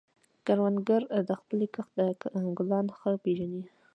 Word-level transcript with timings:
کروندګر 0.45 1.01
د 1.29 1.31
خپلې 1.39 1.65
کښت 1.75 1.93
ګلان 2.57 2.85
ښه 2.97 3.11
پېژني 3.23 3.63